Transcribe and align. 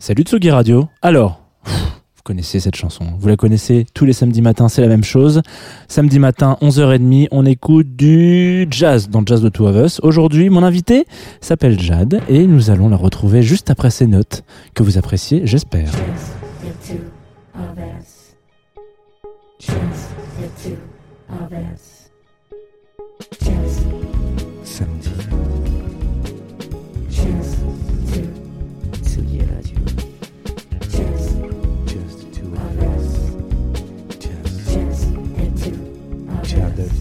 Salut 0.00 0.22
Tsugi 0.22 0.48
Radio. 0.52 0.88
Alors, 1.02 1.40
vous 1.64 2.22
connaissez 2.22 2.60
cette 2.60 2.76
chanson. 2.76 3.04
Vous 3.18 3.26
la 3.26 3.36
connaissez 3.36 3.84
tous 3.94 4.04
les 4.04 4.12
samedis 4.12 4.42
matins, 4.42 4.68
c'est 4.68 4.80
la 4.80 4.86
même 4.86 5.02
chose. 5.02 5.42
Samedi 5.88 6.20
matin, 6.20 6.56
11h30, 6.62 7.26
on 7.32 7.44
écoute 7.44 7.96
du 7.96 8.68
jazz 8.70 9.08
dans 9.08 9.26
Jazz 9.26 9.42
de 9.42 9.48
Two 9.48 9.66
of 9.66 9.74
Us. 9.74 9.98
Aujourd'hui, 10.04 10.50
mon 10.50 10.62
invité 10.62 11.04
s'appelle 11.40 11.80
Jade 11.80 12.20
et 12.28 12.46
nous 12.46 12.70
allons 12.70 12.88
la 12.88 12.96
retrouver 12.96 13.42
juste 13.42 13.70
après 13.70 13.90
ces 13.90 14.06
notes 14.06 14.44
que 14.72 14.84
vous 14.84 14.98
appréciez, 14.98 15.42
j'espère. 15.48 15.90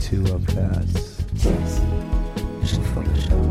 Two 0.09 0.23
of 0.33 0.47
us. 0.57 1.21
Just, 1.35 1.81
the. 2.95 3.47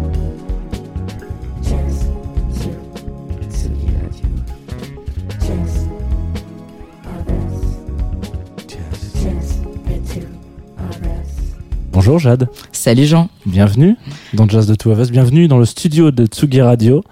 Bonjour 11.93 12.19
Jade, 12.19 12.49
Salut 12.73 13.05
Jean. 13.05 13.29
bienvenue 13.45 13.97
dans 14.33 14.49
Jazz 14.49 14.67
de 14.67 14.75
Two 14.75 14.93
of 14.93 14.99
Us, 14.99 15.11
bienvenue 15.11 15.49
dans 15.49 15.59
le 15.59 15.65
studio 15.67 16.11
de 16.11 16.25
Tsugi 16.25 16.63
Radio 16.63 17.05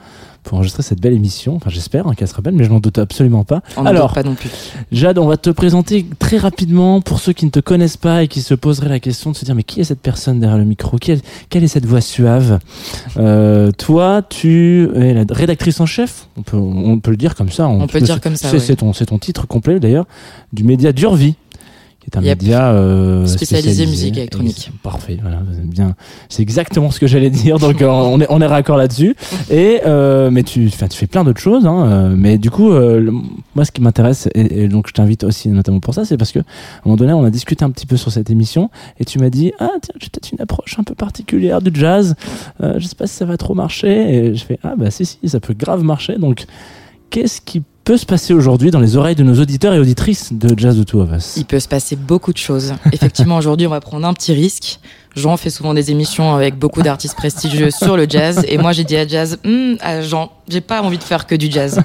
pour 0.45 0.59
enregistrer 0.59 0.83
cette 0.85 1.01
belle 1.01 1.15
émission. 1.15 1.57
Enfin, 1.57 1.71
j'espère 1.71 2.07
hein, 2.07 2.15
qu'elle 2.15 2.29
sera 2.29 2.43
belle, 2.43 2.55
mais 2.55 2.65
je 2.65 2.71
n'en 2.71 2.79
doute 2.81 2.99
absolument 2.99 3.43
pas. 3.45 3.63
On 3.77 3.85
Alors, 3.87 4.09
doute 4.09 4.15
pas 4.15 4.23
non 4.23 4.35
plus. 4.35 4.51
Jade, 4.93 5.19
on 5.19 5.27
va 5.27 5.37
te 5.37 5.51
présenter 5.51 6.07
très 6.19 6.37
rapidement 6.39 7.01
pour 7.01 7.19
ceux 7.19 7.33
qui 7.33 7.47
ne 7.47 7.51
te 7.51 7.61
connaissent 7.61 7.97
pas 7.97 8.23
et 8.23 8.29
qui 8.29 8.43
se 8.43 8.55
poseraient 8.55 8.89
la 8.91 9.01
question 9.01 9.33
de 9.33 9.37
se 9.37 9.45
dire 9.45 9.55
mais 9.55 9.63
qui 9.65 9.81
est 9.81 9.85
cette 9.85 10.01
personne 10.01 10.39
derrière 10.41 10.59
le 10.59 10.65
micro? 10.65 10.99
Qui 10.99 11.13
est- 11.13 11.25
Quelle 11.49 11.65
est 11.65 11.69
cette 11.69 11.87
voix 11.87 12.01
suave? 12.01 12.59
Euh, 13.17 13.71
Toi, 13.73 14.23
tu 14.29 14.89
es 14.95 15.15
la 15.15 15.25
rédactrice 15.31 15.81
en 15.81 15.87
chef, 15.87 16.29
on 16.37 16.43
peut, 16.43 16.57
on 16.57 16.99
peut 17.01 17.11
le 17.11 17.17
dire 17.17 17.35
comme 17.35 17.51
ça. 17.51 17.67
On 17.69 17.87
peut 17.87 17.99
c'est- 17.99 18.05
dire 18.05 18.21
comme 18.21 18.37
ça, 18.37 18.51
C'est 18.51 18.71
ouais. 18.71 18.77
ton, 18.77 18.93
c'est 18.93 19.07
ton 19.07 19.19
titre 19.19 19.47
complet 19.47 19.81
d'ailleurs, 19.81 20.07
du 20.53 20.63
média 20.65 20.93
Durvi 20.93 21.35
qui 22.05 22.11
est 22.11 22.19
un 22.19 22.23
Yep. 22.23 22.43
média 22.43 22.71
euh, 22.73 23.27
Spécialisé 23.27 23.87
musique 23.87 24.17
électronique. 24.17 24.71
Parfait, 24.83 25.19
voilà, 25.21 25.39
bien. 25.65 25.95
C'est 26.29 26.43
exactement 26.43 26.91
ce 26.91 27.01
que 27.01 27.07
j'allais 27.07 27.31
dire, 27.31 27.59
donc 27.59 27.81
euh, 27.83 27.89
on 27.89 28.21
est 28.21 28.27
on 28.29 28.41
est 28.41 28.47
raccord 28.47 28.77
là-dessus. 28.77 29.17
Et 29.51 29.81
euh, 29.87 30.31
mais 30.31 30.43
tu, 30.43 30.71
tu 30.71 30.97
fais 30.99 31.07
plein 31.07 31.25
d'autres 31.25 31.41
choses, 31.41 31.67
hein, 31.67 31.87
euh, 31.89 32.15
mais 32.17 32.39
du 32.39 32.51
coup, 32.51 32.71
euh, 32.73 33.01
le- 33.01 33.13
moi, 33.55 33.65
ce 33.65 33.73
qui 33.73 33.81
m'intéresse 33.81 34.29
et, 34.35 34.65
et 34.65 34.69
donc 34.69 34.87
je 34.89 34.93
t'invite 34.93 35.25
aussi 35.25 35.49
notamment 35.49 35.81
pour 35.81 35.95
ça, 35.95 36.05
c'est 36.05 36.17
parce 36.17 36.33
que 36.33 36.41
à 36.41 36.43
un 36.43 36.83
moment 36.87 36.97
donné, 36.97 37.13
on 37.13 37.25
a 37.25 37.31
discuté 37.31 37.65
un 37.65 37.71
petit 37.71 37.87
peu 37.87 37.97
sur 37.97 38.13
cette 38.13 38.31
émission 38.31 38.71
et 39.01 39.05
tu 39.05 39.19
m'as 39.19 39.31
dit 39.31 39.53
ah 39.59 39.71
tiens, 39.81 39.95
j'ai 40.01 40.09
peut-être 40.11 40.31
une 40.33 40.41
approche 40.41 40.79
un 40.79 40.85
peu 40.85 40.95
particulière 40.95 41.61
du 41.63 41.71
jazz. 41.73 42.15
Je 42.61 42.85
sais 42.87 42.95
pas 42.97 43.07
si 43.07 43.15
ça 43.17 43.25
va 43.25 43.37
trop 43.37 43.55
marcher. 43.55 44.15
Et 44.15 44.35
je 44.35 44.45
fais 44.45 44.59
ah 44.63 44.75
bah 44.77 44.91
si 44.91 45.07
si, 45.07 45.19
ça 45.29 45.41
peut 45.41 45.55
grave 45.55 45.83
marcher. 45.83 46.17
Donc 46.19 46.45
qu'est-ce 47.11 47.41
qui 47.41 47.63
peut 47.85 47.97
se 47.99 48.07
passer 48.07 48.33
aujourd'hui 48.33 48.71
dans 48.71 48.81
les 48.81 48.97
oreilles 48.97 49.15
de 49.15 49.23
nos 49.23 49.39
auditeurs 49.39 49.75
et 49.75 49.79
auditrices 49.79 50.33
de 50.33 50.59
Jazz 50.59 50.79
de 50.79 50.85
Two 50.85 51.03
of 51.03 51.11
Us 51.15 51.35
Il 51.37 51.45
peut 51.45 51.61
se 51.61 51.69
passer 51.69 51.97
beaucoup 51.97 52.33
de 52.33 52.39
choses. 52.39 52.73
Effectivement, 52.93 53.37
aujourd'hui, 53.37 53.67
on 53.67 53.71
va 53.71 53.81
prendre 53.81 54.07
un 54.07 54.15
petit 54.15 54.33
risque. 54.33 54.81
Jean 55.15 55.37
fait 55.37 55.51
souvent 55.51 55.75
des 55.75 55.91
émissions 55.91 56.35
avec 56.35 56.59
beaucoup 56.59 56.81
d'artistes 56.81 57.15
prestigieux 57.15 57.71
sur 57.71 57.99
le 57.99 58.07
jazz. 58.09 58.43
Et 58.49 58.57
moi, 58.57 58.73
j'ai 58.73 58.85
dit 58.85 58.97
à 58.97 59.07
Jazz, 59.07 59.39
Hum, 59.45 59.77
à 59.81 60.01
Jean, 60.01 60.33
j'ai 60.49 60.63
pas 60.63 60.81
envie 60.81 60.97
de 60.97 61.05
faire 61.05 61.27
que 61.27 61.35
du 61.35 61.51
jazz. 61.51 61.81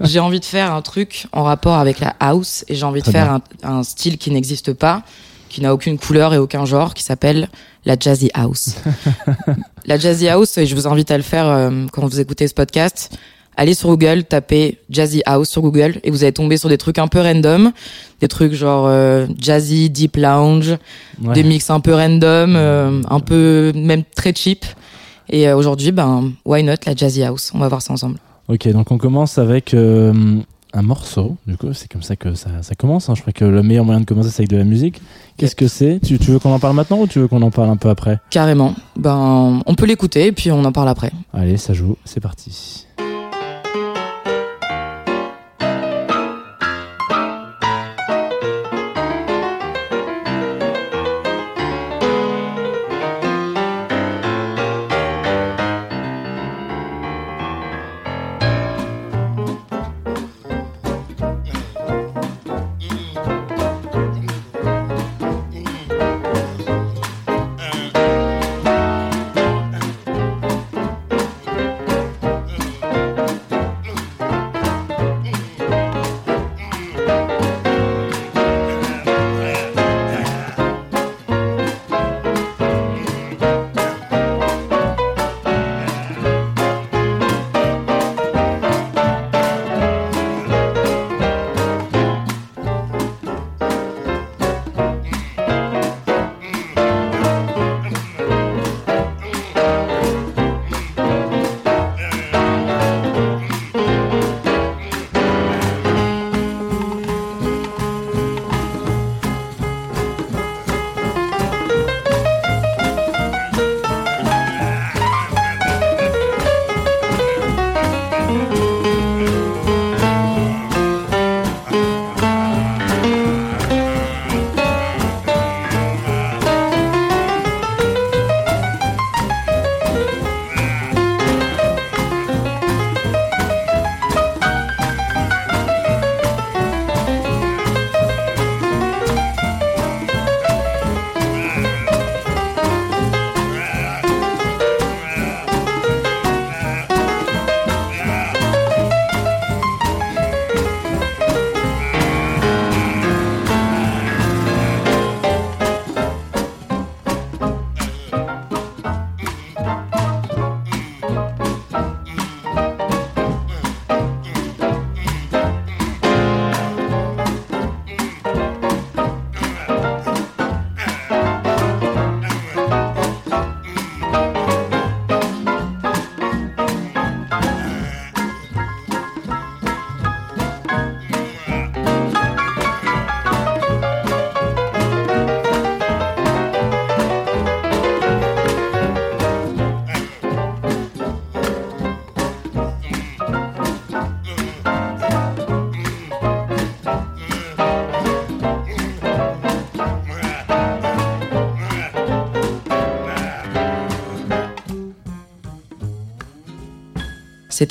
J'ai 0.00 0.20
envie 0.20 0.38
de 0.38 0.44
faire 0.44 0.72
un 0.72 0.80
truc 0.80 1.26
en 1.32 1.42
rapport 1.42 1.74
avec 1.74 1.98
la 1.98 2.14
house. 2.20 2.64
Et 2.68 2.76
j'ai 2.76 2.84
envie 2.84 3.00
de 3.00 3.04
Très 3.04 3.12
faire 3.12 3.32
un, 3.32 3.40
un 3.64 3.82
style 3.82 4.18
qui 4.18 4.30
n'existe 4.30 4.72
pas, 4.72 5.02
qui 5.48 5.60
n'a 5.60 5.74
aucune 5.74 5.98
couleur 5.98 6.34
et 6.34 6.38
aucun 6.38 6.64
genre, 6.64 6.94
qui 6.94 7.02
s'appelle 7.02 7.48
la 7.84 7.96
jazzy 7.98 8.30
house. 8.32 8.76
la 9.86 9.98
jazzy 9.98 10.28
house, 10.28 10.56
et 10.56 10.66
je 10.66 10.74
vous 10.76 10.86
invite 10.86 11.10
à 11.10 11.16
le 11.16 11.24
faire 11.24 11.46
euh, 11.46 11.86
quand 11.92 12.06
vous 12.06 12.20
écoutez 12.20 12.46
ce 12.46 12.54
podcast. 12.54 13.10
Allez 13.56 13.74
sur 13.74 13.90
Google, 13.90 14.24
tapez 14.24 14.78
Jazzy 14.88 15.22
House 15.26 15.48
sur 15.50 15.60
Google 15.62 16.00
et 16.04 16.10
vous 16.10 16.22
allez 16.24 16.32
tomber 16.32 16.56
sur 16.56 16.68
des 16.70 16.78
trucs 16.78 16.98
un 16.98 17.06
peu 17.08 17.20
random, 17.20 17.72
des 18.20 18.28
trucs 18.28 18.54
genre 18.54 18.86
euh, 18.86 19.26
jazzy, 19.38 19.90
deep 19.90 20.16
lounge, 20.16 20.76
Ouais. 21.22 21.34
des 21.34 21.42
mix 21.44 21.68
un 21.70 21.80
peu 21.80 21.94
random, 21.94 22.54
euh, 22.56 23.02
un 23.08 23.20
peu 23.20 23.72
même 23.74 24.04
très 24.16 24.32
cheap. 24.34 24.64
Et 25.28 25.48
euh, 25.48 25.56
aujourd'hui, 25.56 25.92
ben 25.92 26.32
why 26.46 26.62
not 26.64 26.74
la 26.86 26.94
Jazzy 26.96 27.22
House? 27.22 27.52
On 27.54 27.58
va 27.58 27.68
voir 27.68 27.82
ça 27.82 27.92
ensemble. 27.92 28.16
Ok, 28.48 28.66
donc 28.68 28.90
on 28.90 28.98
commence 28.98 29.38
avec 29.38 29.74
un 29.74 30.82
morceau. 30.82 31.36
Du 31.46 31.56
coup, 31.58 31.72
c'est 31.74 31.90
comme 31.90 32.02
ça 32.02 32.16
que 32.16 32.34
ça, 32.34 32.48
ça 32.62 32.74
commence. 32.74 33.08
hein. 33.10 33.14
Je 33.14 33.20
crois 33.20 33.32
que 33.34 33.44
le 33.44 33.62
meilleur 33.62 33.84
moyen 33.84 34.00
de 34.00 34.06
commencer, 34.06 34.30
c'est 34.30 34.40
avec 34.40 34.50
de 34.50 34.56
la 34.56 34.64
musique. 34.64 35.00
Qu'est-ce 35.36 35.54
que 35.54 35.68
c'est? 35.68 36.00
Tu, 36.04 36.18
tu 36.18 36.30
veux 36.30 36.38
qu'on 36.38 36.52
en 36.52 36.58
parle 36.58 36.74
maintenant 36.74 37.00
ou 37.00 37.06
tu 37.06 37.18
veux 37.18 37.28
qu'on 37.28 37.42
en 37.42 37.50
parle 37.50 37.68
un 37.70 37.76
peu 37.76 37.90
après? 37.90 38.18
Carrément. 38.30 38.74
Ben 38.96 39.60
on 39.66 39.74
peut 39.74 39.86
l'écouter 39.86 40.26
et 40.26 40.32
puis 40.32 40.50
on 40.50 40.64
en 40.64 40.72
parle 40.72 40.88
après. 40.88 41.12
Allez, 41.34 41.58
ça 41.58 41.74
joue, 41.74 41.96
c'est 42.06 42.20
parti. 42.20 42.86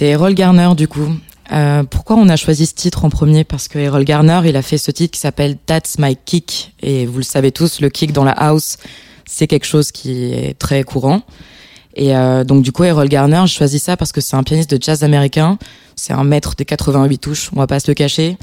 C'était 0.01 0.13
Errol 0.13 0.33
Garner 0.33 0.71
du 0.75 0.87
coup. 0.87 1.15
Euh, 1.51 1.83
pourquoi 1.83 2.15
on 2.15 2.27
a 2.27 2.35
choisi 2.35 2.65
ce 2.65 2.73
titre 2.73 3.05
en 3.05 3.11
premier? 3.11 3.43
Parce 3.43 3.67
que 3.67 3.77
Errol 3.77 4.03
Garner, 4.03 4.41
il 4.45 4.57
a 4.57 4.63
fait 4.63 4.79
ce 4.79 4.89
titre 4.89 5.11
qui 5.11 5.19
s'appelle 5.19 5.57
That's 5.67 5.99
My 5.99 6.15
Kick. 6.15 6.73
Et 6.81 7.05
vous 7.05 7.17
le 7.17 7.23
savez 7.23 7.51
tous, 7.51 7.81
le 7.81 7.89
kick 7.89 8.11
dans 8.11 8.23
la 8.23 8.31
house, 8.31 8.77
c'est 9.27 9.45
quelque 9.45 9.67
chose 9.67 9.91
qui 9.91 10.33
est 10.33 10.57
très 10.57 10.81
courant. 10.81 11.21
Et 11.93 12.15
euh, 12.15 12.43
donc 12.43 12.63
du 12.63 12.71
coup, 12.71 12.83
Errol 12.83 13.09
Garner, 13.09 13.43
je 13.45 13.53
choisis 13.53 13.83
ça 13.83 13.95
parce 13.95 14.11
que 14.11 14.21
c'est 14.21 14.35
un 14.35 14.41
pianiste 14.41 14.73
de 14.73 14.81
jazz 14.81 15.03
américain. 15.03 15.59
C'est 15.95 16.13
un 16.13 16.23
maître 16.23 16.55
des 16.55 16.65
88 16.65 17.19
touches, 17.19 17.51
on 17.55 17.59
va 17.59 17.67
pas 17.67 17.79
se 17.79 17.87
le 17.87 17.93
cacher. 17.93 18.39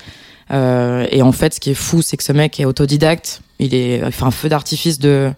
Euh, 0.52 1.08
et 1.10 1.22
en 1.22 1.32
fait, 1.32 1.54
ce 1.54 1.58
qui 1.58 1.70
est 1.70 1.74
fou, 1.74 2.02
c'est 2.02 2.16
que 2.16 2.22
ce 2.22 2.30
mec 2.30 2.60
est 2.60 2.66
autodidacte. 2.66 3.42
Il 3.58 3.74
est, 3.74 4.08
fait 4.12 4.24
un 4.24 4.30
feu 4.30 4.48
d'artifice 4.48 5.00
de 5.00 5.32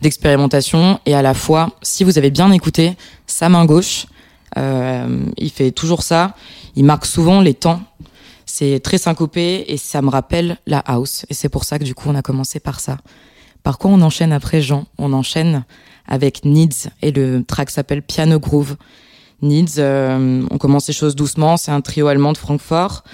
d'expérimentation 0.00 0.98
et 1.06 1.14
à 1.14 1.22
la 1.22 1.34
fois, 1.34 1.76
si 1.82 2.02
vous 2.02 2.18
avez 2.18 2.32
bien 2.32 2.50
écouté, 2.50 2.96
sa 3.28 3.48
main 3.48 3.64
gauche, 3.64 4.06
il 4.56 5.50
fait 5.50 5.70
toujours 5.70 6.02
ça. 6.02 6.34
Il 6.76 6.84
marque 6.84 7.06
souvent 7.06 7.40
les 7.40 7.54
temps. 7.54 7.82
C'est 8.46 8.80
très 8.80 8.98
syncopé 8.98 9.64
et 9.68 9.76
ça 9.76 10.02
me 10.02 10.10
rappelle 10.10 10.58
la 10.66 10.78
house. 10.80 11.24
Et 11.30 11.34
c'est 11.34 11.48
pour 11.48 11.64
ça 11.64 11.78
que 11.78 11.84
du 11.84 11.94
coup, 11.94 12.08
on 12.08 12.14
a 12.14 12.22
commencé 12.22 12.60
par 12.60 12.80
ça. 12.80 12.98
Par 13.62 13.78
quoi 13.78 13.90
on 13.90 14.02
enchaîne 14.02 14.32
après 14.32 14.60
Jean? 14.60 14.86
On 14.98 15.12
enchaîne 15.12 15.64
avec 16.06 16.44
Needs 16.44 16.90
et 17.00 17.12
le 17.12 17.44
track 17.44 17.70
s'appelle 17.70 18.02
Piano 18.02 18.38
Groove. 18.40 18.76
Needs, 19.40 19.78
euh, 19.78 20.44
on 20.50 20.58
commence 20.58 20.88
les 20.88 20.94
choses 20.94 21.16
doucement. 21.16 21.56
C'est 21.56 21.70
un 21.70 21.80
trio 21.80 22.08
allemand 22.08 22.32
de 22.32 22.38
Francfort 22.38 23.04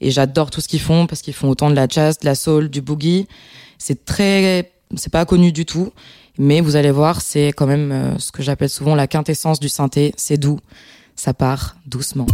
et 0.00 0.10
j'adore 0.10 0.50
tout 0.50 0.60
ce 0.60 0.68
qu'ils 0.68 0.80
font 0.80 1.06
parce 1.06 1.22
qu'ils 1.22 1.34
font 1.34 1.48
autant 1.48 1.70
de 1.70 1.74
la 1.74 1.88
jazz, 1.88 2.18
de 2.18 2.24
la 2.24 2.34
soul, 2.34 2.68
du 2.68 2.80
boogie. 2.80 3.26
C'est 3.78 4.04
très, 4.04 4.72
c'est 4.94 5.12
pas 5.12 5.24
connu 5.24 5.52
du 5.52 5.66
tout, 5.66 5.92
mais 6.38 6.60
vous 6.60 6.76
allez 6.76 6.90
voir, 6.90 7.20
c'est 7.20 7.48
quand 7.48 7.66
même 7.66 7.92
euh, 7.92 8.18
ce 8.18 8.32
que 8.32 8.42
j'appelle 8.42 8.70
souvent 8.70 8.94
la 8.94 9.06
quintessence 9.06 9.60
du 9.60 9.68
synthé. 9.68 10.14
C'est 10.16 10.36
doux, 10.36 10.58
ça 11.14 11.34
part 11.34 11.76
doucement. 11.86 12.26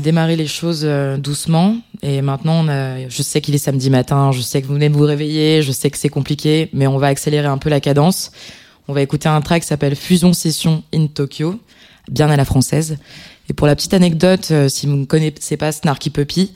A 0.00 0.02
démarré 0.02 0.34
les 0.34 0.46
choses 0.46 0.82
euh, 0.84 1.18
doucement 1.18 1.76
et 2.02 2.22
maintenant 2.22 2.64
je 3.08 3.22
sais 3.22 3.42
qu'il 3.42 3.54
est 3.54 3.58
samedi 3.58 3.90
matin, 3.90 4.32
je 4.32 4.40
sais 4.40 4.62
que 4.62 4.66
vous 4.66 4.74
venez 4.74 4.88
de 4.88 4.94
vous 4.94 5.04
réveiller, 5.04 5.62
je 5.62 5.72
sais 5.72 5.90
que 5.90 5.98
c'est 5.98 6.08
compliqué, 6.08 6.70
mais 6.72 6.86
on 6.86 6.96
va 6.96 7.08
accélérer 7.08 7.46
un 7.46 7.58
peu 7.58 7.68
la 7.68 7.80
cadence. 7.80 8.32
On 8.88 8.94
va 8.94 9.02
écouter 9.02 9.28
un 9.28 9.40
track 9.42 9.62
qui 9.62 9.68
s'appelle 9.68 9.94
Fusion 9.94 10.32
Session 10.32 10.82
in 10.94 11.06
Tokyo, 11.06 11.60
bien 12.10 12.30
à 12.30 12.36
la 12.36 12.46
française. 12.46 12.96
Et 13.50 13.52
pour 13.52 13.66
la 13.66 13.76
petite 13.76 13.92
anecdote, 13.92 14.48
euh, 14.50 14.68
si 14.70 14.86
vous 14.86 14.96
ne 14.96 15.04
connaissez 15.04 15.58
pas 15.58 15.70
Snarky 15.70 16.08
Puppy, 16.08 16.52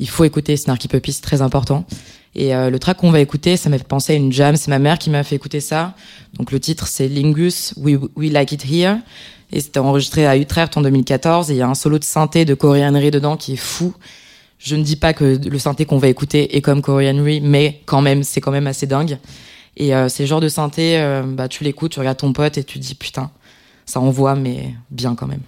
il 0.00 0.08
faut 0.08 0.24
écouter 0.24 0.56
Snarky 0.56 0.88
Puppy, 0.88 1.12
c'est 1.12 1.22
très 1.22 1.42
important. 1.42 1.86
Et 2.34 2.54
euh, 2.54 2.70
le 2.70 2.78
track 2.80 2.96
qu'on 2.96 3.10
va 3.10 3.20
écouter, 3.20 3.56
ça 3.56 3.70
m'a 3.70 3.78
fait 3.78 3.86
penser 3.86 4.14
à 4.14 4.16
une 4.16 4.32
jam. 4.32 4.56
C'est 4.56 4.70
ma 4.70 4.78
mère 4.78 4.98
qui 4.98 5.10
m'a 5.10 5.22
fait 5.22 5.36
écouter 5.36 5.60
ça. 5.60 5.94
Donc 6.34 6.50
le 6.50 6.58
titre, 6.58 6.86
c'est 6.88 7.08
Lingus, 7.08 7.74
We, 7.76 7.98
We 8.16 8.32
Like 8.32 8.52
It 8.52 8.64
Here. 8.68 8.96
Et 9.52 9.60
c'était 9.60 9.80
enregistré 9.80 10.26
à 10.26 10.36
Utrecht 10.36 10.76
en 10.76 10.82
2014. 10.82 11.50
Et 11.50 11.54
il 11.54 11.56
y 11.58 11.62
a 11.62 11.68
un 11.68 11.74
solo 11.74 11.98
de 11.98 12.04
synthé 12.04 12.44
de 12.44 12.56
Ray 12.60 13.10
dedans 13.10 13.36
qui 13.36 13.54
est 13.54 13.56
fou. 13.56 13.94
Je 14.58 14.76
ne 14.76 14.82
dis 14.82 14.96
pas 14.96 15.12
que 15.14 15.40
le 15.42 15.58
synthé 15.58 15.86
qu'on 15.86 15.98
va 15.98 16.08
écouter 16.08 16.56
est 16.56 16.60
comme 16.60 16.82
Ray, 16.86 17.40
mais 17.40 17.80
quand 17.86 18.02
même, 18.02 18.22
c'est 18.22 18.40
quand 18.40 18.52
même 18.52 18.66
assez 18.66 18.86
dingue. 18.86 19.18
Et 19.76 19.94
euh, 19.94 20.08
c'est 20.08 20.24
le 20.24 20.28
genre 20.28 20.40
de 20.40 20.48
synthé, 20.48 20.98
euh, 20.98 21.22
bah, 21.22 21.48
tu 21.48 21.64
l'écoutes, 21.64 21.92
tu 21.92 22.00
regardes 22.00 22.18
ton 22.18 22.32
pote 22.32 22.58
et 22.58 22.64
tu 22.64 22.78
dis 22.78 22.94
putain, 22.94 23.30
ça 23.86 24.00
envoie, 24.00 24.34
mais 24.34 24.74
bien 24.90 25.14
quand 25.14 25.26
même. 25.26 25.40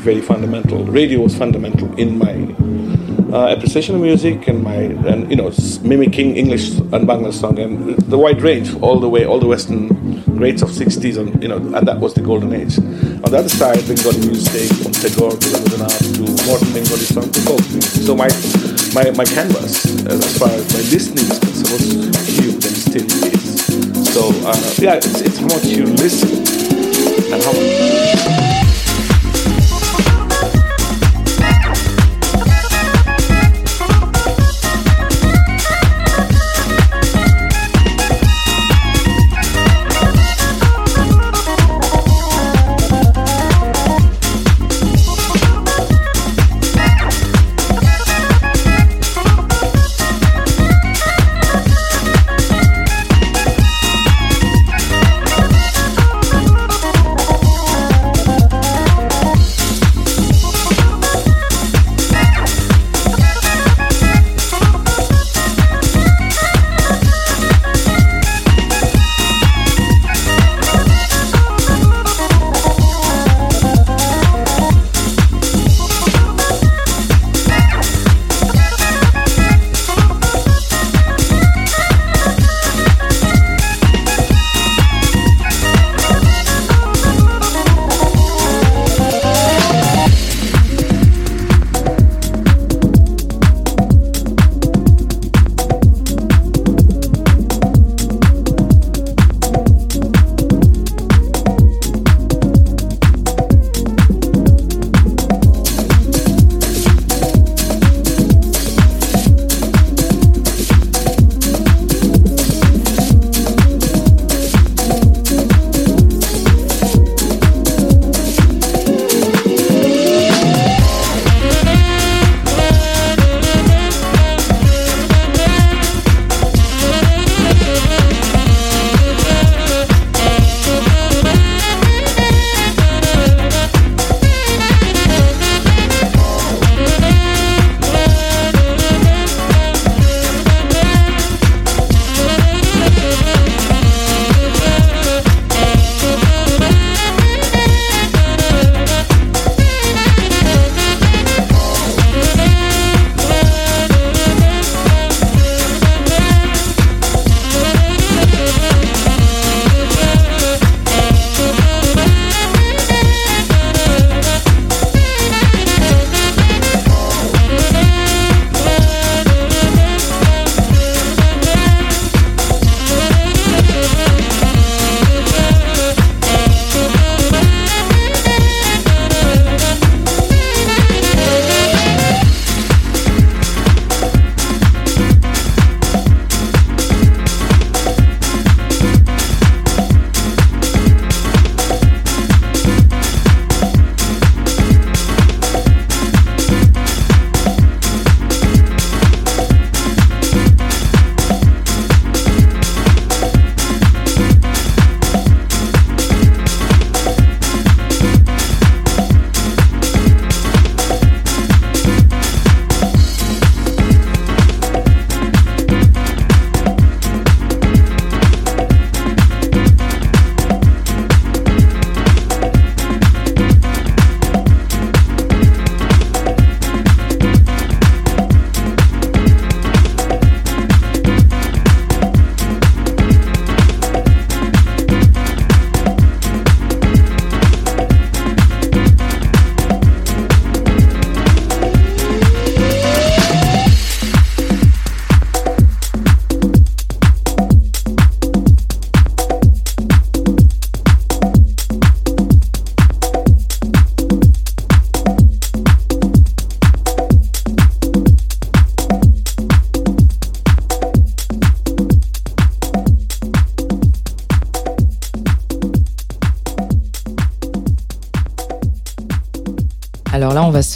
Very, 0.00 0.20
fundamental. 0.20 0.84
Radio 0.84 1.20
was 1.20 1.36
fundamental 1.36 1.92
in 1.98 2.18
my 2.18 2.32
uh, 3.32 3.54
appreciation 3.54 3.94
of 3.94 4.00
music 4.00 4.48
and 4.48 4.62
my, 4.62 4.74
and 4.74 5.30
you 5.30 5.36
know, 5.36 5.52
mimicking 5.82 6.36
English 6.36 6.70
and 6.70 7.06
Bangla 7.06 7.32
song 7.32 7.58
and 7.58 7.96
the 7.96 8.18
wide 8.18 8.40
range, 8.42 8.74
all 8.80 8.98
the 8.98 9.08
way, 9.08 9.24
all 9.24 9.38
the 9.38 9.46
Western 9.46 9.88
greats 10.36 10.62
of 10.62 10.70
'60s, 10.70 11.18
and 11.18 11.42
you 11.42 11.48
know, 11.48 11.56
and 11.56 11.86
that 11.86 12.00
was 12.00 12.14
the 12.14 12.22
golden 12.22 12.52
age. 12.52 12.78
On 12.78 13.30
the 13.30 13.38
other 13.38 13.48
side, 13.48 13.86
Bengali 13.86 14.18
music, 14.26 14.72
from 14.80 14.92
Tagore 14.92 15.36
to 15.36 15.46
Rabindranath 15.52 16.00
to 16.16 16.24
modern 16.48 16.72
Bengali 16.72 17.04
song 17.04 17.30
to 17.30 17.40
folk. 17.40 17.60
So 17.60 18.16
my, 18.16 18.28
my, 18.96 19.10
my 19.16 19.24
canvas, 19.24 19.84
as 20.06 20.38
far 20.38 20.48
as 20.48 20.64
my 20.72 20.80
listening 20.88 21.28
is 21.28 21.38
concerned, 21.38 22.08
was 22.08 22.26
huge 22.26 22.64
and 22.64 22.76
still 22.88 23.06
is. 23.28 24.14
So 24.14 24.32
uh, 24.48 24.56
yeah, 24.78 24.96
it's, 24.96 25.20
it's 25.20 25.38
how 25.38 25.60
you 25.68 25.84
listen 25.84 26.40
and 27.32 27.42
how 27.42 27.52
much. 27.52 28.49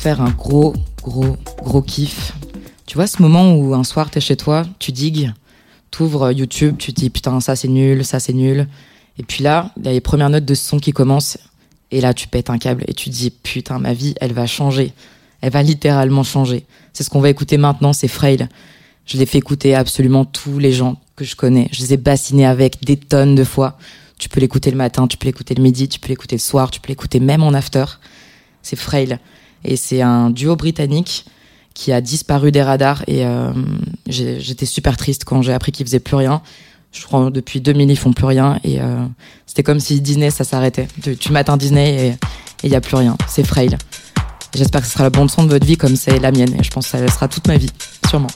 Faire 0.04 0.20
un 0.20 0.32
gros, 0.32 0.74
gros, 1.02 1.38
gros 1.62 1.80
kiff. 1.80 2.34
Tu 2.84 2.96
vois 2.96 3.06
ce 3.06 3.22
moment 3.22 3.54
où 3.54 3.74
un 3.74 3.84
soir, 3.84 4.10
t'es 4.10 4.20
chez 4.20 4.36
toi, 4.36 4.66
tu 4.78 4.92
digues, 4.92 5.32
t'ouvres 5.90 6.30
YouTube, 6.30 6.76
tu 6.76 6.92
te 6.92 7.00
dis 7.00 7.08
putain, 7.08 7.40
ça 7.40 7.56
c'est 7.56 7.68
nul, 7.68 8.04
ça 8.04 8.20
c'est 8.20 8.34
nul. 8.34 8.68
Et 9.16 9.22
puis 9.22 9.42
là, 9.42 9.70
il 9.78 9.86
y 9.86 9.88
a 9.88 9.92
les 9.92 10.02
premières 10.02 10.28
notes 10.28 10.44
de 10.44 10.54
ce 10.54 10.62
son 10.62 10.78
qui 10.78 10.92
commencent. 10.92 11.38
Et 11.90 12.02
là, 12.02 12.12
tu 12.12 12.28
pètes 12.28 12.50
un 12.50 12.58
câble 12.58 12.84
et 12.86 12.92
tu 12.92 13.08
dis 13.08 13.30
putain, 13.30 13.78
ma 13.78 13.94
vie, 13.94 14.14
elle 14.20 14.34
va 14.34 14.46
changer. 14.46 14.92
Elle 15.40 15.52
va 15.52 15.62
littéralement 15.62 16.22
changer. 16.22 16.66
C'est 16.92 17.02
ce 17.02 17.08
qu'on 17.08 17.20
va 17.20 17.30
écouter 17.30 17.56
maintenant, 17.56 17.94
c'est 17.94 18.06
Frail. 18.06 18.46
Je 19.06 19.16
l'ai 19.16 19.24
fait 19.24 19.38
écouter 19.38 19.74
à 19.74 19.78
absolument 19.78 20.26
tous 20.26 20.58
les 20.58 20.72
gens 20.72 21.00
que 21.16 21.24
je 21.24 21.34
connais. 21.34 21.70
Je 21.72 21.80
les 21.80 21.94
ai 21.94 21.96
bassinés 21.96 22.44
avec 22.44 22.84
des 22.84 22.98
tonnes 22.98 23.36
de 23.36 23.44
fois. 23.44 23.78
Tu 24.18 24.28
peux 24.28 24.40
l'écouter 24.40 24.70
le 24.70 24.76
matin, 24.76 25.06
tu 25.06 25.16
peux 25.16 25.28
l'écouter 25.28 25.54
le 25.54 25.62
midi, 25.62 25.88
tu 25.88 25.98
peux 25.98 26.08
l'écouter 26.08 26.36
le 26.36 26.42
soir, 26.42 26.70
tu 26.70 26.78
peux 26.78 26.88
l'écouter 26.88 27.20
même 27.20 27.42
en 27.42 27.54
after. 27.54 27.86
C'est 28.60 28.76
Frail. 28.76 29.18
Et 29.64 29.76
c'est 29.76 30.02
un 30.02 30.30
duo 30.30 30.56
britannique 30.56 31.26
qui 31.74 31.92
a 31.92 32.00
disparu 32.00 32.52
des 32.52 32.62
radars. 32.62 33.02
Et 33.06 33.26
euh, 33.26 33.52
j'étais 34.06 34.66
super 34.66 34.96
triste 34.96 35.24
quand 35.24 35.42
j'ai 35.42 35.52
appris 35.52 35.72
qu'ils 35.72 35.86
faisaient 35.86 36.00
plus 36.00 36.16
rien. 36.16 36.42
Je 36.92 37.04
crois 37.04 37.30
depuis 37.30 37.60
2000, 37.60 37.90
ils 37.90 37.96
font 37.96 38.12
plus 38.12 38.26
rien. 38.26 38.60
Et 38.62 38.80
euh, 38.80 39.04
c'était 39.46 39.64
comme 39.64 39.80
si 39.80 40.00
Disney, 40.00 40.30
ça 40.30 40.44
s'arrêtait. 40.44 40.86
Tu, 41.02 41.16
tu 41.16 41.32
mates 41.32 41.48
un 41.48 41.56
Disney 41.56 42.08
et 42.08 42.14
il 42.62 42.70
n'y 42.70 42.76
a 42.76 42.80
plus 42.80 42.96
rien. 42.96 43.16
C'est 43.28 43.44
Frail. 43.44 43.76
J'espère 44.54 44.82
que 44.82 44.86
ce 44.86 44.92
sera 44.92 45.04
la 45.04 45.10
bande 45.10 45.30
son 45.30 45.42
de 45.42 45.50
votre 45.50 45.66
vie 45.66 45.76
comme 45.76 45.96
c'est 45.96 46.20
la 46.20 46.30
mienne. 46.30 46.54
Et 46.58 46.62
je 46.62 46.70
pense 46.70 46.88
que 46.88 46.98
ça 46.98 47.08
sera 47.08 47.26
toute 47.26 47.48
ma 47.48 47.56
vie, 47.56 47.70
sûrement. 48.08 48.28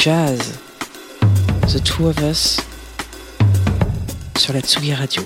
Jazz. 0.00 0.38
The 1.68 1.82
Two 1.84 2.06
of 2.06 2.16
Us 2.22 2.56
sur 4.38 4.54
la 4.54 4.62
Tsugi 4.62 4.94
Radio. 4.94 5.22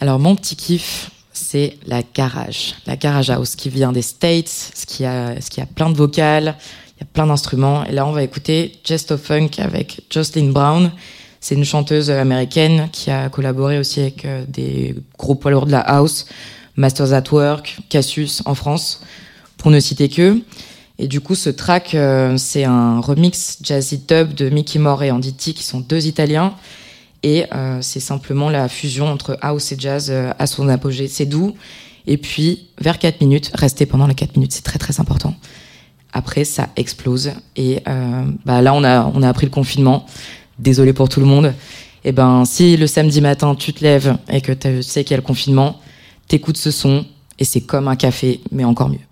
Alors 0.00 0.18
mon 0.18 0.34
petit 0.34 0.56
kiff, 0.56 1.10
c'est 1.32 1.78
la 1.86 2.02
garage, 2.02 2.74
la 2.86 2.96
garage 2.96 3.30
house 3.30 3.54
qui 3.54 3.68
vient 3.68 3.92
des 3.92 4.02
States, 4.02 4.48
ce 4.48 4.84
qui 4.84 5.04
a, 5.04 5.40
ce 5.40 5.48
qui 5.48 5.60
a 5.60 5.66
plein 5.66 5.90
de 5.90 5.96
vocales, 5.96 6.56
il 6.96 7.00
y 7.00 7.02
a 7.04 7.06
plein 7.12 7.28
d'instruments. 7.28 7.84
Et 7.84 7.92
là, 7.92 8.04
on 8.04 8.10
va 8.10 8.24
écouter 8.24 8.72
Just 8.84 9.12
of 9.12 9.22
Funk 9.22 9.50
avec 9.58 10.00
Jocelyn 10.10 10.50
Brown. 10.50 10.90
C'est 11.38 11.54
une 11.54 11.64
chanteuse 11.64 12.10
américaine 12.10 12.88
qui 12.90 13.12
a 13.12 13.28
collaboré 13.28 13.78
aussi 13.78 14.00
avec 14.00 14.24
euh, 14.24 14.44
des 14.48 14.96
gros 15.16 15.36
poids 15.36 15.52
lourds 15.52 15.66
de 15.66 15.72
la 15.72 15.80
house, 15.80 16.26
Masters 16.74 17.12
at 17.12 17.30
Work, 17.30 17.78
Cassius 17.88 18.42
en 18.44 18.56
France, 18.56 19.02
pour 19.56 19.70
ne 19.70 19.78
citer 19.78 20.08
que. 20.08 20.42
Et 20.98 21.06
du 21.06 21.20
coup, 21.20 21.34
ce 21.34 21.50
track, 21.50 21.94
euh, 21.94 22.36
c'est 22.36 22.64
un 22.64 23.00
remix 23.00 23.58
jazzy 23.62 23.98
dub 23.98 24.34
de 24.34 24.50
Mickey 24.50 24.78
Moore 24.78 25.04
et 25.04 25.10
Andy 25.10 25.32
T, 25.32 25.52
qui 25.52 25.62
sont 25.62 25.80
deux 25.80 26.06
Italiens. 26.06 26.54
Et 27.22 27.44
euh, 27.54 27.78
c'est 27.82 28.00
simplement 28.00 28.50
la 28.50 28.68
fusion 28.68 29.06
entre 29.06 29.38
house 29.40 29.72
et 29.72 29.76
jazz 29.78 30.08
euh, 30.10 30.32
à 30.38 30.46
son 30.46 30.68
apogée. 30.68 31.08
C'est 31.08 31.26
doux. 31.26 31.54
Et 32.06 32.16
puis, 32.16 32.68
vers 32.80 32.98
4 32.98 33.20
minutes, 33.20 33.50
restez 33.54 33.86
pendant 33.86 34.06
les 34.06 34.14
4 34.14 34.36
minutes, 34.36 34.52
c'est 34.52 34.64
très 34.64 34.78
très 34.78 34.98
important. 35.00 35.34
Après, 36.12 36.44
ça 36.44 36.68
explose. 36.76 37.32
Et 37.56 37.82
euh, 37.86 38.24
bah, 38.44 38.62
là, 38.62 38.74
on 38.74 38.82
a, 38.84 39.10
on 39.14 39.22
a 39.22 39.28
appris 39.28 39.46
le 39.46 39.52
confinement. 39.52 40.06
Désolé 40.58 40.92
pour 40.92 41.08
tout 41.08 41.20
le 41.20 41.26
monde. 41.26 41.52
Et 42.04 42.12
ben, 42.12 42.44
si 42.44 42.76
le 42.76 42.86
samedi 42.86 43.20
matin, 43.20 43.54
tu 43.54 43.72
te 43.72 43.84
lèves 43.84 44.16
et 44.30 44.40
que 44.40 44.52
tu 44.52 44.82
sais 44.82 45.04
qu'il 45.04 45.12
y 45.12 45.14
a 45.14 45.18
le 45.18 45.22
confinement, 45.22 45.80
t'écoutes 46.28 46.56
ce 46.56 46.70
son 46.70 47.04
et 47.38 47.44
c'est 47.44 47.60
comme 47.60 47.88
un 47.88 47.96
café, 47.96 48.40
mais 48.50 48.64
encore 48.64 48.88
mieux. 48.88 49.07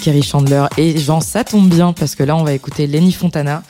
Kerry 0.00 0.22
Chandler. 0.22 0.64
Et 0.76 0.98
genre, 0.98 1.22
ça 1.22 1.44
tombe 1.44 1.68
bien 1.68 1.92
parce 1.92 2.14
que 2.14 2.22
là, 2.22 2.36
on 2.36 2.42
va 2.42 2.52
écouter 2.52 2.86
Lenny 2.86 3.12
Fontana. 3.12 3.62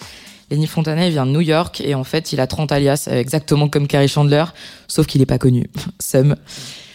Lenny 0.51 0.66
Fontana, 0.66 1.07
il 1.07 1.12
vient 1.12 1.26
de 1.26 1.31
New 1.31 1.41
York 1.41 1.81
et 1.85 1.95
en 1.95 2.05
fait, 2.05 2.33
il 2.33 2.41
a 2.41 2.47
30 2.47 2.72
alias, 2.72 3.09
euh, 3.09 3.20
exactement 3.20 3.68
comme 3.68 3.87
Kerry 3.87 4.09
Chandler, 4.09 4.45
sauf 4.89 5.07
qu'il 5.07 5.20
est 5.22 5.26
pas 5.26 5.39
connu. 5.39 5.66
Sum. 6.01 6.37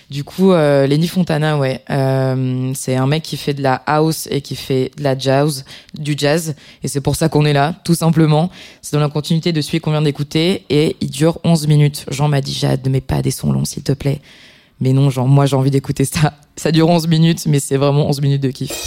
Du 0.09 0.23
coup, 0.23 0.51
euh, 0.51 0.85
Lenny 0.85 1.07
Fontana, 1.07 1.57
ouais, 1.57 1.81
euh, 1.89 2.71
c'est 2.75 2.95
un 2.95 3.07
mec 3.07 3.23
qui 3.23 3.37
fait 3.37 3.55
de 3.55 3.63
la 3.63 3.75
house 3.87 4.27
et 4.29 4.41
qui 4.41 4.55
fait 4.55 4.91
de 4.97 5.03
la 5.03 5.17
jazz, 5.17 5.65
du 5.97 6.13
jazz, 6.15 6.53
et 6.83 6.87
c'est 6.87 7.01
pour 7.01 7.15
ça 7.15 7.27
qu'on 7.27 7.43
est 7.43 7.53
là, 7.53 7.73
tout 7.83 7.95
simplement. 7.95 8.51
C'est 8.83 8.95
dans 8.95 9.01
la 9.01 9.09
continuité 9.09 9.51
de 9.51 9.61
celui 9.61 9.79
qu'on 9.79 9.91
vient 9.91 10.03
d'écouter, 10.03 10.63
et 10.69 10.95
il 11.01 11.09
dure 11.09 11.39
11 11.43 11.67
minutes. 11.67 12.05
Jean 12.11 12.27
m'a 12.27 12.41
dit, 12.41 12.53
Jade, 12.53 12.85
ne 12.85 12.91
mets 12.91 13.01
pas 13.01 13.23
des 13.23 13.31
sons 13.31 13.51
longs, 13.51 13.65
s'il 13.65 13.81
te 13.81 13.93
plaît. 13.93 14.21
Mais 14.79 14.93
non, 14.93 15.09
genre, 15.09 15.27
moi, 15.27 15.47
j'ai 15.47 15.55
envie 15.55 15.71
d'écouter 15.71 16.05
ça. 16.05 16.33
Ça 16.55 16.71
dure 16.71 16.87
11 16.87 17.07
minutes, 17.07 17.45
mais 17.47 17.59
c'est 17.59 17.77
vraiment 17.77 18.07
11 18.07 18.21
minutes 18.21 18.43
de 18.43 18.51
kiff. 18.51 18.85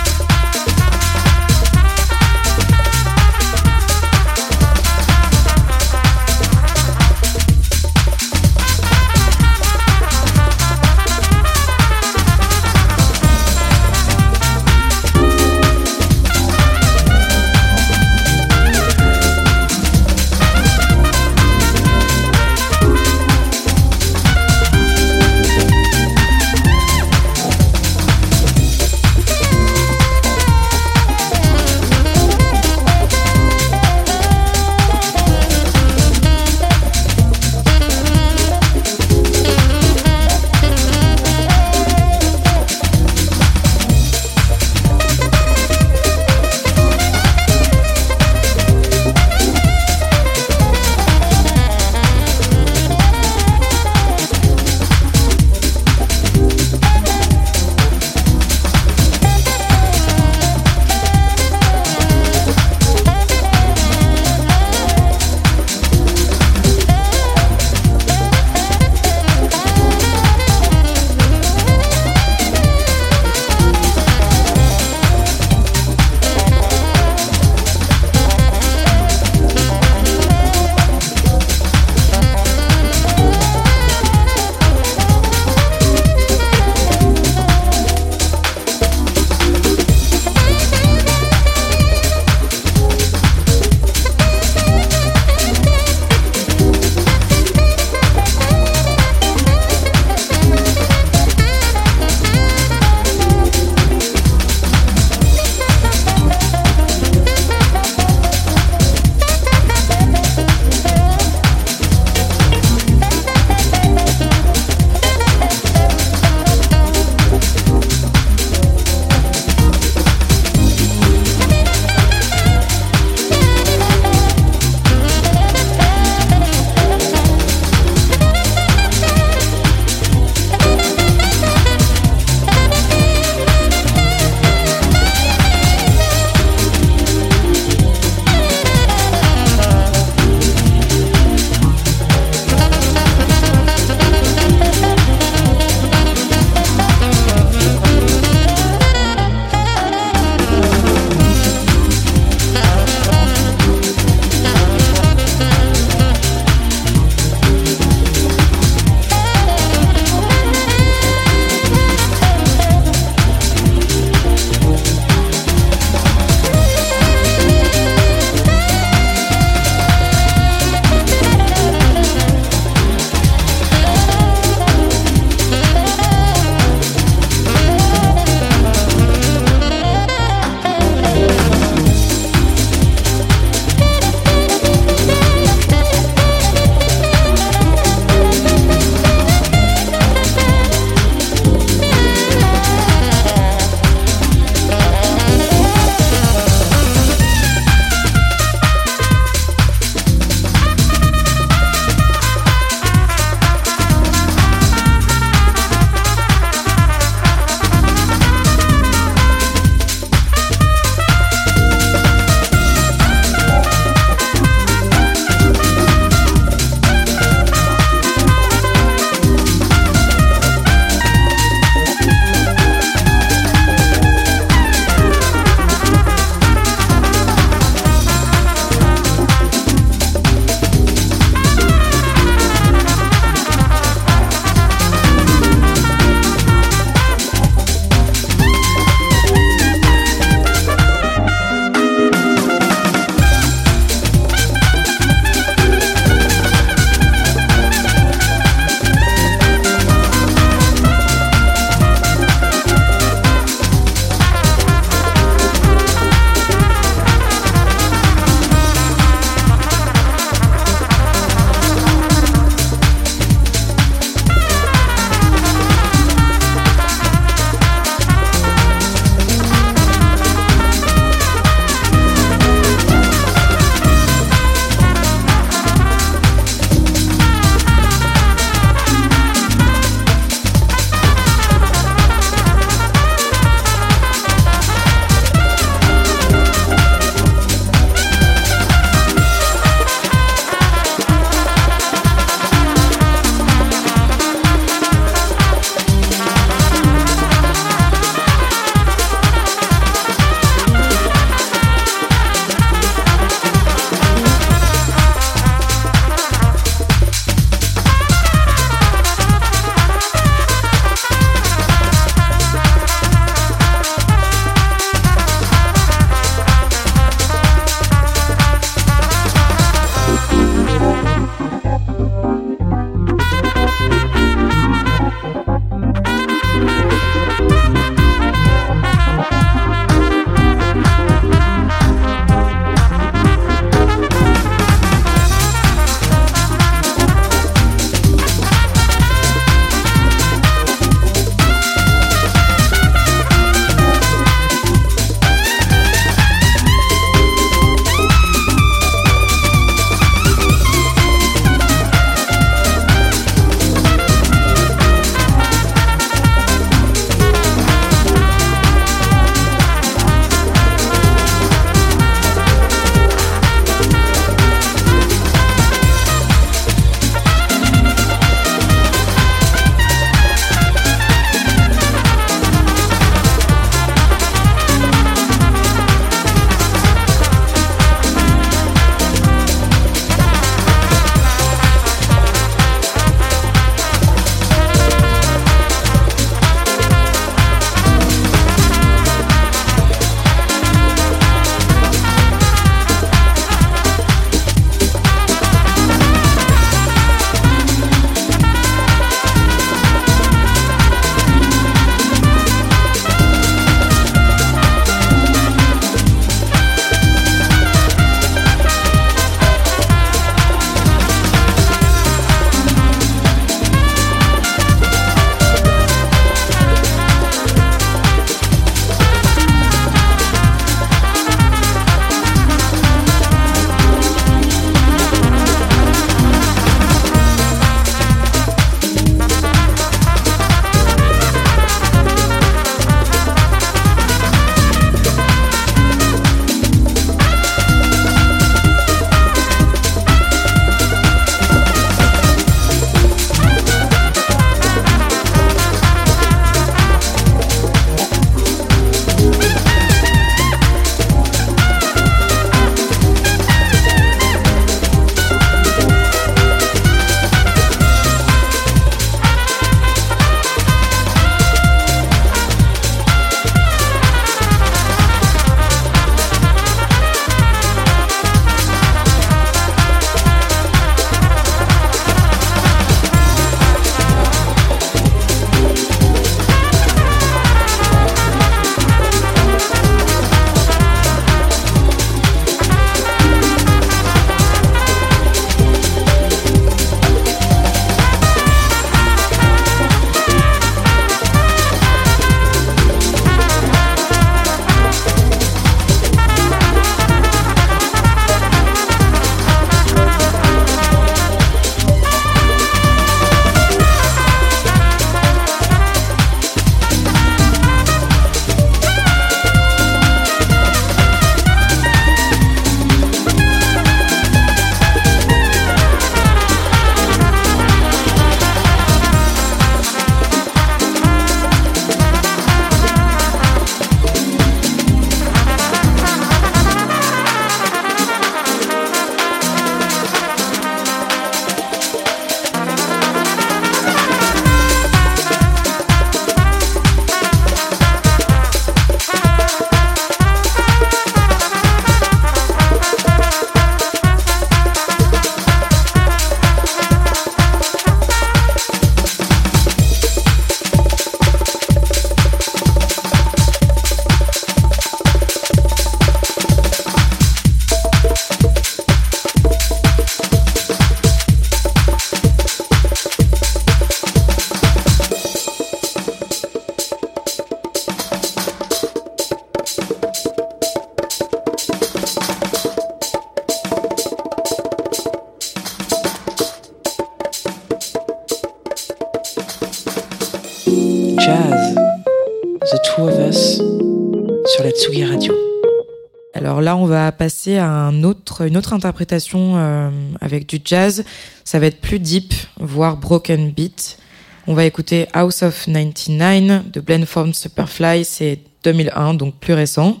Une 588.46 588.56
autre 588.56 588.72
interprétation 588.72 589.54
euh, 589.56 589.90
avec 590.20 590.46
du 590.46 590.60
jazz. 590.64 591.04
Ça 591.44 591.58
va 591.58 591.66
être 591.66 591.80
plus 591.80 591.98
deep, 591.98 592.32
voire 592.58 592.96
broken 592.96 593.50
beat. 593.50 593.98
On 594.46 594.54
va 594.54 594.64
écouter 594.64 595.06
House 595.12 595.42
of 595.42 595.66
99 595.66 596.70
de 596.70 596.80
Blendform 596.80 597.34
Superfly. 597.34 598.04
C'est 598.04 598.38
2001, 598.64 599.14
donc 599.14 599.34
plus 599.36 599.54
récent. 599.54 600.00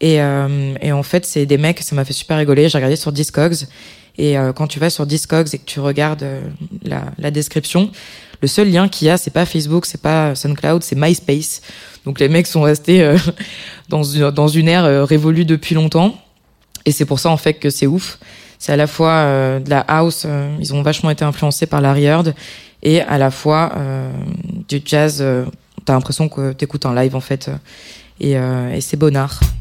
Et, 0.00 0.20
euh, 0.20 0.74
et 0.80 0.92
en 0.92 1.02
fait, 1.02 1.26
c'est 1.26 1.46
des 1.46 1.58
mecs, 1.58 1.80
ça 1.80 1.94
m'a 1.94 2.04
fait 2.04 2.12
super 2.12 2.38
rigoler. 2.38 2.68
J'ai 2.68 2.78
regardé 2.78 2.96
sur 2.96 3.12
Discogs. 3.12 3.66
Et 4.16 4.36
euh, 4.36 4.52
quand 4.52 4.66
tu 4.66 4.80
vas 4.80 4.90
sur 4.90 5.06
Discogs 5.06 5.54
et 5.54 5.58
que 5.58 5.64
tu 5.64 5.80
regardes 5.80 6.26
la, 6.82 7.30
description, 7.30 7.90
le 8.42 8.48
seul 8.48 8.70
lien 8.70 8.88
qu'il 8.88 9.06
y 9.06 9.10
a, 9.10 9.16
c'est 9.16 9.30
pas 9.30 9.46
Facebook, 9.46 9.86
c'est 9.86 10.02
pas 10.02 10.34
SoundCloud, 10.34 10.82
c'est 10.82 10.96
MySpace. 10.96 11.60
Donc 12.04 12.18
les 12.20 12.28
mecs 12.28 12.46
sont 12.46 12.62
restés 12.62 13.14
dans, 13.88 14.02
une, 14.02 14.30
dans 14.30 14.48
une 14.48 14.68
ère 14.68 15.06
révolue 15.06 15.44
depuis 15.44 15.74
longtemps. 15.74 16.18
Et 16.84 16.92
c'est 16.92 17.04
pour 17.04 17.18
ça 17.18 17.30
en 17.30 17.36
fait 17.36 17.54
que 17.54 17.70
c'est 17.70 17.86
ouf. 17.86 18.18
C'est 18.58 18.72
à 18.72 18.76
la 18.76 18.86
fois 18.86 19.12
euh, 19.12 19.60
de 19.60 19.70
la 19.70 19.80
house, 19.80 20.24
euh, 20.26 20.54
ils 20.58 20.74
ont 20.74 20.82
vachement 20.82 21.10
été 21.10 21.24
influencés 21.24 21.66
par 21.66 21.80
Larry 21.80 22.04
Heard, 22.04 22.34
et 22.82 23.00
à 23.00 23.16
la 23.16 23.30
fois 23.30 23.72
euh, 23.76 24.10
du 24.68 24.82
jazz. 24.84 25.24
T'as 25.84 25.92
l'impression 25.94 26.28
que 26.28 26.52
t'écoutes 26.52 26.84
un 26.84 26.94
live 26.94 27.16
en 27.16 27.20
fait. 27.20 27.50
et, 28.20 28.32
et 28.32 28.80
c'est 28.80 28.96
bonnard. 28.96 29.40
T'as 29.40 29.57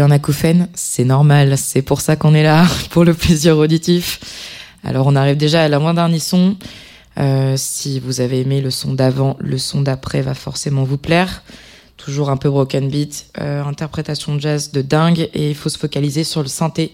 un 0.00 0.10
acouphène 0.10 0.68
C'est 0.74 1.04
normal, 1.04 1.56
c'est 1.58 1.82
pour 1.82 2.00
ça 2.00 2.16
qu'on 2.16 2.34
est 2.34 2.42
là, 2.42 2.66
pour 2.90 3.04
le 3.04 3.14
plaisir 3.14 3.58
auditif. 3.58 4.20
Alors 4.84 5.06
on 5.06 5.16
arrive 5.16 5.36
déjà 5.36 5.62
à 5.62 5.68
la 5.68 5.78
moins 5.78 5.94
dernier 5.94 6.18
son. 6.18 6.56
Euh, 7.18 7.54
si 7.56 8.00
vous 8.00 8.20
avez 8.20 8.40
aimé 8.40 8.60
le 8.60 8.70
son 8.70 8.94
d'avant, 8.94 9.36
le 9.40 9.58
son 9.58 9.82
d'après 9.82 10.22
va 10.22 10.34
forcément 10.34 10.84
vous 10.84 10.98
plaire. 10.98 11.42
Toujours 11.96 12.30
un 12.30 12.36
peu 12.36 12.48
broken 12.48 12.88
beat, 12.88 13.26
euh, 13.40 13.62
interprétation 13.62 14.38
jazz 14.38 14.72
de 14.72 14.80
dingue 14.80 15.28
et 15.34 15.50
il 15.50 15.54
faut 15.54 15.68
se 15.68 15.78
focaliser 15.78 16.24
sur 16.24 16.40
le 16.40 16.48
synthé 16.48 16.92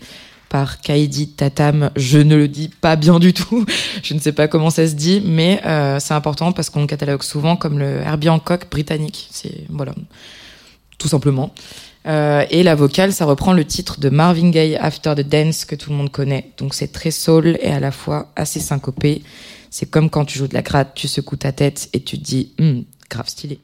par 0.48 0.80
Kaidi 0.80 1.28
Tatam. 1.28 1.90
Je 1.96 2.18
ne 2.18 2.34
le 2.34 2.48
dis 2.48 2.68
pas 2.68 2.96
bien 2.96 3.18
du 3.20 3.32
tout, 3.32 3.64
je 4.02 4.14
ne 4.14 4.18
sais 4.18 4.32
pas 4.32 4.48
comment 4.48 4.70
ça 4.70 4.88
se 4.88 4.94
dit, 4.94 5.22
mais 5.24 5.60
euh, 5.64 5.98
c'est 6.00 6.14
important 6.14 6.52
parce 6.52 6.70
qu'on 6.70 6.86
catalogue 6.86 7.22
souvent 7.22 7.56
comme 7.56 7.78
le 7.78 8.00
Herbie 8.00 8.28
Hancock 8.28 8.68
britannique. 8.70 9.28
C'est 9.30 9.64
voilà, 9.68 9.94
tout 10.98 11.08
simplement. 11.08 11.52
Euh, 12.06 12.44
et 12.50 12.62
la 12.62 12.74
vocale, 12.74 13.12
ça 13.12 13.24
reprend 13.24 13.52
le 13.52 13.64
titre 13.64 13.98
de 13.98 14.08
Marvin 14.08 14.50
Gaye 14.50 14.76
After 14.76 15.14
the 15.16 15.26
Dance 15.26 15.64
que 15.64 15.74
tout 15.74 15.90
le 15.90 15.96
monde 15.96 16.10
connaît. 16.10 16.52
Donc 16.58 16.74
c'est 16.74 16.92
très 16.92 17.10
soul 17.10 17.58
et 17.60 17.70
à 17.70 17.80
la 17.80 17.90
fois 17.90 18.32
assez 18.36 18.60
syncopé. 18.60 19.22
C'est 19.70 19.90
comme 19.90 20.08
quand 20.08 20.24
tu 20.24 20.38
joues 20.38 20.48
de 20.48 20.54
la 20.54 20.62
gratte, 20.62 20.92
tu 20.94 21.08
secoues 21.08 21.36
ta 21.36 21.52
tête 21.52 21.88
et 21.92 22.00
tu 22.00 22.18
te 22.18 22.24
dis, 22.24 22.52
Hum, 22.60 22.84
grave 23.10 23.28
stylé. 23.28 23.58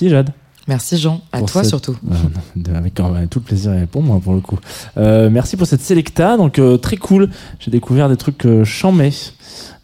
Merci 0.00 0.08
Jade. 0.08 0.32
Merci 0.68 0.98
Jean, 0.98 1.20
à 1.32 1.40
toi 1.42 1.62
cette- 1.62 1.70
surtout. 1.70 1.96
Euh, 2.68 2.76
avec 2.76 2.98
euh, 3.00 3.26
tout 3.28 3.38
le 3.40 3.44
plaisir 3.44 3.72
et 3.74 3.86
pour 3.86 4.02
moi 4.02 4.20
pour 4.22 4.34
le 4.34 4.40
coup. 4.40 4.58
Euh, 4.98 5.30
merci 5.30 5.56
pour 5.56 5.66
cette 5.66 5.80
sélecta, 5.80 6.36
donc 6.36 6.58
euh, 6.58 6.76
très 6.76 6.96
cool. 6.96 7.30
J'ai 7.58 7.70
découvert 7.70 8.08
des 8.08 8.16
trucs 8.16 8.44
euh, 8.44 8.64
chamés, 8.64 9.12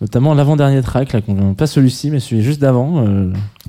notamment 0.01 0.35
l'avant-dernier 0.35 0.83
track, 0.83 1.12
là, 1.12 1.20
pas 1.57 1.66
celui-ci, 1.66 2.11
mais 2.11 2.20
celui 2.20 2.43
juste 2.43 2.61
d'avant. 2.61 3.05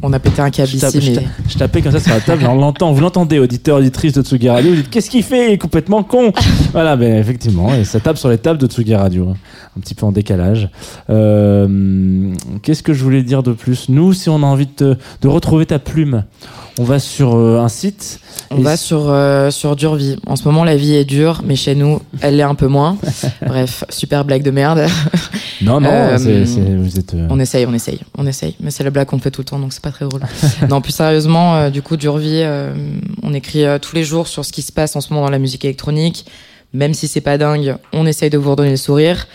On 0.03 0.13
a 0.13 0.19
pété 0.19 0.41
un 0.41 0.49
câble 0.51 0.69
je, 0.69 0.75
ici, 0.77 0.99
mais 1.15 1.27
je 1.47 1.57
tapais 1.57 1.81
comme 1.81 1.91
ça 1.93 1.99
sur 1.99 2.11
la 2.11 2.19
table, 2.21 2.45
on 2.47 2.55
l'entend, 2.55 2.91
vous 2.91 3.01
l'entendez, 3.01 3.39
auditeur, 3.39 3.77
auditrice 3.77 4.13
de 4.13 4.21
Tsugi 4.21 4.49
Radio, 4.49 4.69
vous 4.71 4.75
dites 4.77 4.89
qu'est-ce 4.89 5.09
qu'il 5.09 5.23
fait? 5.23 5.47
Il 5.49 5.53
est 5.53 5.57
complètement 5.57 6.03
con. 6.03 6.33
voilà, 6.73 6.95
ben 6.95 7.17
effectivement, 7.17 7.73
et 7.73 7.83
ça 7.85 7.99
tape 7.99 8.17
sur 8.17 8.29
les 8.29 8.37
tables 8.37 8.59
de 8.59 8.67
Tsugi 8.67 8.93
Radio, 8.95 9.29
hein, 9.29 9.35
un 9.77 9.79
petit 9.79 9.95
peu 9.95 10.05
en 10.05 10.11
décalage. 10.11 10.69
Qu'est-ce 11.07 12.83
que 12.83 12.93
je 12.93 13.03
voulais 13.03 13.23
dire 13.23 13.41
de 13.43 13.53
plus? 13.53 13.89
Nous, 13.89 14.13
si 14.13 14.29
on 14.29 14.37
a 14.43 14.45
envie 14.45 14.67
de, 14.67 14.71
te- 14.71 14.97
de 15.21 15.27
retrouver 15.27 15.65
ta 15.65 15.79
plume, 15.79 16.25
on 16.79 16.83
va 16.83 16.99
sur 16.99 17.35
euh, 17.35 17.59
un 17.59 17.69
site. 17.69 18.19
on 18.51 18.61
va 18.61 18.77
sur, 18.77 19.09
euh, 19.09 19.49
sur 19.51 19.75
Dure 19.75 19.95
Vie. 19.95 20.15
En 20.27 20.35
ce 20.35 20.43
moment, 20.45 20.63
la 20.63 20.75
vie 20.75 20.93
est 20.93 21.05
dure, 21.05 21.41
mais 21.45 21.55
chez 21.55 21.75
nous, 21.75 22.01
elle 22.21 22.37
l'est 22.37 22.43
un 22.43 22.55
peu 22.55 22.67
moins. 22.67 22.97
Bref, 23.45 23.83
super 23.89 24.25
blague 24.25 24.43
de 24.43 24.51
merde. 24.51 24.85
Non, 25.59 25.81
non, 25.81 25.89
Euh, 25.89 26.17
c'est- 26.19 26.45
c'est- 26.45 26.75
vous 26.75 26.99
êtes. 26.99 27.15
euh, 27.15 27.25
On 27.31 27.39
essaye, 27.39 27.65
on 27.65 27.73
essaye, 27.73 27.99
on 28.15 28.27
essaye. 28.27 28.55
Mais 28.59 28.69
c'est 28.69 28.83
la 28.83 28.91
blague 28.91 29.07
qu'on 29.07 29.17
fait 29.17 29.31
tout 29.31 29.41
le 29.41 29.45
temps, 29.45 29.57
donc 29.57 29.73
c'est 29.73 29.81
pas 29.81 29.89
très 29.89 30.05
drôle. 30.05 30.21
non, 30.69 30.81
plus 30.81 30.91
sérieusement, 30.91 31.55
euh, 31.55 31.69
du 31.71 31.81
coup, 31.81 31.97
Dure 31.97 32.17
Vie, 32.19 32.41
euh, 32.43 32.75
on 33.23 33.33
écrit 33.33 33.63
tous 33.81 33.95
les 33.95 34.03
jours 34.03 34.27
sur 34.27 34.45
ce 34.45 34.51
qui 34.53 34.61
se 34.61 34.71
passe 34.71 34.95
en 34.95 35.01
ce 35.01 35.11
moment 35.11 35.25
dans 35.25 35.31
la 35.31 35.39
musique 35.39 35.65
électronique. 35.65 36.27
Même 36.73 36.93
si 36.93 37.07
c'est 37.07 37.21
pas 37.21 37.39
dingue, 37.39 37.75
on 37.91 38.05
essaye 38.05 38.29
de 38.29 38.37
vous 38.37 38.51
redonner 38.51 38.69
le 38.69 38.77
sourire. 38.77 39.25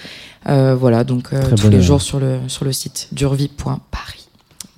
Euh, 0.48 0.76
voilà, 0.78 1.02
donc 1.02 1.32
euh, 1.32 1.42
tous 1.56 1.68
les 1.70 1.82
jours 1.82 2.00
sur 2.02 2.20
le, 2.20 2.36
sur 2.46 2.64
le 2.64 2.70
site 2.72 3.08
durevie.paris. 3.10 4.21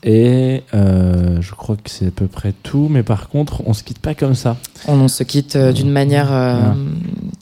Et 0.07 0.63
euh, 0.75 1.41
je 1.41 1.55
crois 1.55 1.77
que 1.77 1.89
c'est 1.89 2.09
à 2.09 2.11
peu 2.11 2.27
près 2.27 2.53
tout, 2.63 2.89
mais 2.91 3.03
par 3.03 3.31
contre, 3.31 3.63
on 3.67 3.73
se 3.73 3.83
quitte 3.83 3.99
pas 4.01 4.15
comme 4.15 4.35
ça. 4.35 4.59
On, 4.87 5.01
on 5.01 5.09
se 5.09 5.23
quitte 5.23 5.57
euh, 5.57 5.73
d'une 5.73 5.91
manière 5.91 6.31
euh, 6.31 6.57
Voilà. 6.59 6.75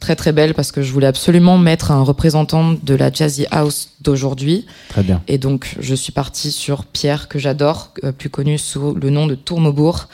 très 0.01 0.15
très 0.15 0.31
belle 0.33 0.55
parce 0.55 0.71
que 0.71 0.81
je 0.81 0.93
voulais 0.93 1.09
absolument 1.09 1.59
mettre 1.59 1.91
un 1.91 2.03
représentant 2.03 2.75
de 2.81 2.95
la 2.95 3.11
Jazzy 3.13 3.47
House 3.51 3.91
d'aujourd'hui. 4.01 4.67
Très 4.91 5.03
bien. 5.03 5.21
Et 5.27 5.39
donc, 5.39 5.77
je 5.81 5.95
suis 5.97 6.13
partie 6.13 6.53
sur 6.53 6.85
Pierre, 6.85 7.27
que 7.27 7.41
j'adore, 7.41 7.93
plus 8.17 8.31
connu 8.31 8.59
sous 8.59 8.95
le 8.95 9.11
nom 9.11 9.27
de 9.27 9.35
Tourmebourg, 9.35 10.09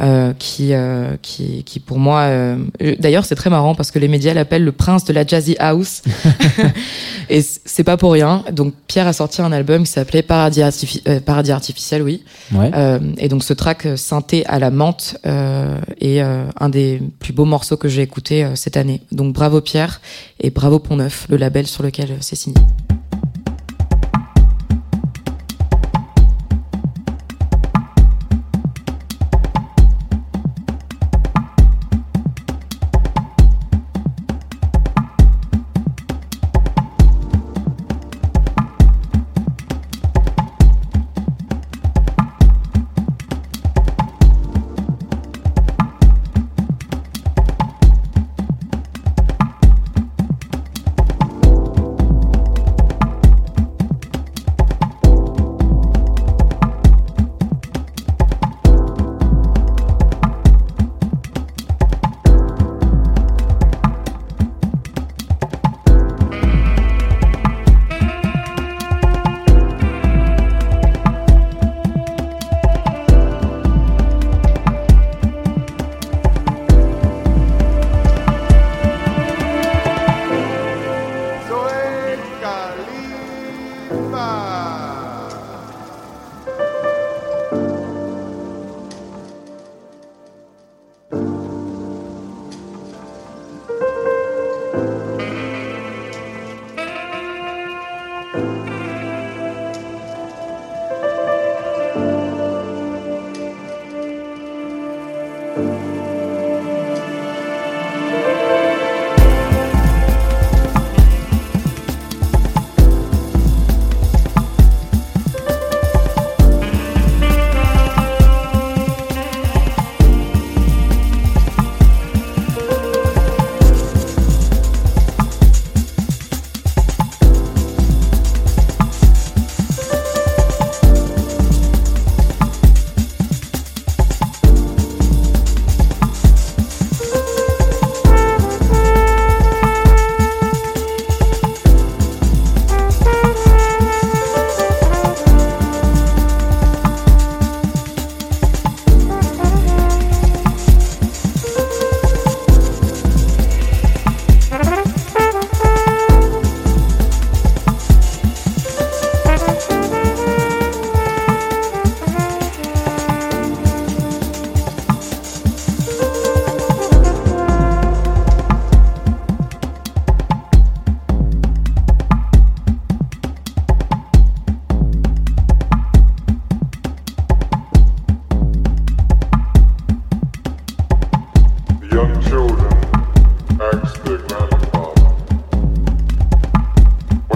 euh, 0.00 0.32
qui, 0.38 0.72
euh, 0.72 1.16
qui, 1.20 1.64
qui 1.64 1.78
pour 1.80 1.98
moi... 1.98 2.20
euh, 2.22 2.56
euh, 2.82 2.94
D'ailleurs, 2.98 3.24
c'est 3.24 3.34
très 3.34 3.50
marrant 3.50 3.74
parce 3.74 3.90
que 3.90 3.98
les 3.98 4.08
médias 4.08 4.32
l'appellent 4.34 4.64
le 4.64 4.72
prince 4.72 5.04
de 5.04 5.12
la 5.12 5.26
Jazzy 5.26 5.56
House. 5.58 6.02
Et 7.30 7.42
c'est 7.42 7.84
pas 7.84 7.96
pour 7.96 8.12
rien. 8.12 8.44
Donc, 8.52 8.74
Pierre 8.86 9.06
a 9.06 9.12
sorti 9.12 9.42
un 9.42 9.52
album 9.52 9.84
qui 9.84 9.90
s'appelait 9.92 10.22
Paradis, 10.22 10.60
Artifi- 10.60 11.02
euh, 11.08 11.20
Paradis 11.20 11.52
Artificiel, 11.52 12.02
oui. 12.02 12.24
Ouais. 12.52 12.70
Euh, 12.74 12.98
et 13.18 13.28
donc, 13.28 13.42
ce 13.44 13.52
track 13.54 13.86
synthé 13.96 14.44
à 14.46 14.58
la 14.58 14.70
menthe 14.70 15.16
euh, 15.26 15.78
est 16.00 16.20
euh, 16.22 16.44
un 16.60 16.68
des 16.68 17.00
plus 17.20 17.32
beaux 17.32 17.44
morceaux 17.44 17.76
que 17.76 17.88
j'ai 17.88 18.02
écouté 18.02 18.46
cette 18.54 18.76
année. 18.76 19.02
Donc, 19.12 19.32
bravo 19.34 19.60
Pierre 19.60 20.00
et 20.40 20.50
bravo 20.50 20.78
Pont 20.78 20.96
Neuf, 20.96 21.26
le 21.30 21.36
label 21.36 21.66
sur 21.66 21.82
lequel 21.82 22.16
c'est 22.20 22.36
signé. 22.36 22.56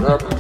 up. 0.06 0.35